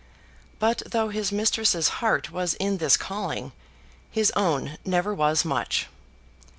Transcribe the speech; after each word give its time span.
But 0.57 0.81
though 0.87 1.09
his 1.09 1.31
mistress's 1.31 1.87
heart 2.01 2.31
was 2.31 2.55
in 2.55 2.77
this 2.77 2.97
calling, 2.97 3.51
his 4.09 4.31
own 4.31 4.79
never 4.83 5.13
was 5.13 5.45
much. 5.45 5.89